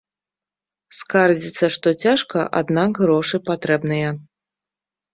[0.99, 4.09] Скардзіцца, што цяжка, аднак грошы патрэбныя.